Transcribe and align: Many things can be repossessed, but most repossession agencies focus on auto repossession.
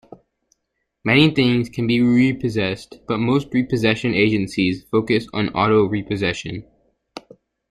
Many 1.03 1.29
things 1.29 1.69
can 1.69 1.85
be 1.85 2.01
repossessed, 2.01 3.01
but 3.07 3.19
most 3.19 3.53
repossession 3.53 4.15
agencies 4.15 4.83
focus 4.85 5.27
on 5.31 5.49
auto 5.49 5.85
repossession. 5.87 6.65